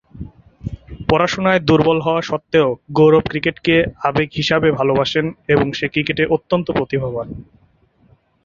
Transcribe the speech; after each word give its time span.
পড়াশুনায় 1.09 1.59
দুর্বল 1.59 1.97
হওয়া 2.01 2.21
সত্ত্বেও 2.21 2.69
গৌরব 2.91 3.23
ক্রিকেটকে 3.29 3.75
আবেগ 4.03 4.29
হিসাবে 4.35 4.67
ভালবাসেন 4.71 5.25
এবং 5.47 5.67
সে 5.73 5.85
ক্রিকেটে 5.87 6.23
অত্যন্ত 6.27 6.67
প্রতিভাবান। 6.71 7.27